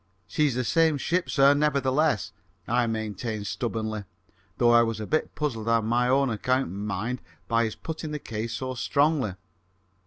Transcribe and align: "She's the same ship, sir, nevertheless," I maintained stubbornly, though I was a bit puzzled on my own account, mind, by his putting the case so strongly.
"She's 0.25 0.55
the 0.55 0.63
same 0.63 0.97
ship, 0.97 1.29
sir, 1.29 1.53
nevertheless," 1.53 2.31
I 2.67 2.87
maintained 2.87 3.45
stubbornly, 3.45 4.05
though 4.57 4.71
I 4.71 4.81
was 4.81 4.99
a 4.99 5.05
bit 5.05 5.35
puzzled 5.35 5.67
on 5.69 5.85
my 5.85 6.07
own 6.09 6.31
account, 6.31 6.71
mind, 6.71 7.21
by 7.47 7.65
his 7.65 7.75
putting 7.75 8.09
the 8.09 8.17
case 8.17 8.53
so 8.53 8.73
strongly. 8.73 9.35